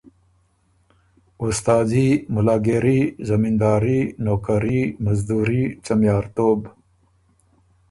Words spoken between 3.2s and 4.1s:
زمینداري،